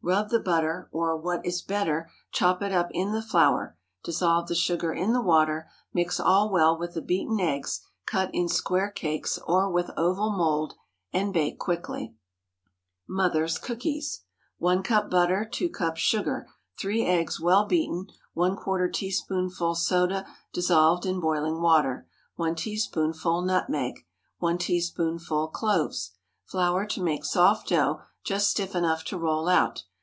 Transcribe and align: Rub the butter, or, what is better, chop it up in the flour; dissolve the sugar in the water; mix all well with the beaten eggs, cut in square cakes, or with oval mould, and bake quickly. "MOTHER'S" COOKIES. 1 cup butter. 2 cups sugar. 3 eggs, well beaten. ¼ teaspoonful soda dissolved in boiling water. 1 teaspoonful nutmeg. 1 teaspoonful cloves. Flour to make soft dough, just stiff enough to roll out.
Rub 0.00 0.30
the 0.30 0.40
butter, 0.40 0.88
or, 0.92 1.16
what 1.18 1.44
is 1.44 1.60
better, 1.60 2.08
chop 2.30 2.62
it 2.62 2.72
up 2.72 2.88
in 2.92 3.12
the 3.12 3.20
flour; 3.20 3.76
dissolve 4.04 4.46
the 4.46 4.54
sugar 4.54 4.92
in 4.94 5.12
the 5.12 5.20
water; 5.20 5.68
mix 5.92 6.18
all 6.20 6.50
well 6.50 6.78
with 6.78 6.94
the 6.94 7.02
beaten 7.02 7.38
eggs, 7.40 7.80
cut 8.06 8.30
in 8.32 8.48
square 8.48 8.90
cakes, 8.90 9.38
or 9.46 9.68
with 9.70 9.90
oval 9.98 10.30
mould, 10.30 10.74
and 11.12 11.34
bake 11.34 11.58
quickly. 11.58 12.14
"MOTHER'S" 13.08 13.58
COOKIES. 13.58 14.22
1 14.58 14.82
cup 14.84 15.10
butter. 15.10 15.44
2 15.44 15.68
cups 15.68 16.00
sugar. 16.00 16.46
3 16.78 17.04
eggs, 17.04 17.38
well 17.40 17.66
beaten. 17.66 18.06
¼ 18.36 18.92
teaspoonful 18.94 19.74
soda 19.74 20.24
dissolved 20.54 21.04
in 21.06 21.20
boiling 21.20 21.60
water. 21.60 22.06
1 22.36 22.54
teaspoonful 22.54 23.42
nutmeg. 23.42 24.06
1 24.38 24.56
teaspoonful 24.58 25.48
cloves. 25.48 26.12
Flour 26.44 26.86
to 26.86 27.02
make 27.02 27.24
soft 27.26 27.68
dough, 27.68 28.00
just 28.24 28.50
stiff 28.50 28.74
enough 28.74 29.04
to 29.04 29.18
roll 29.18 29.48
out. 29.48 29.84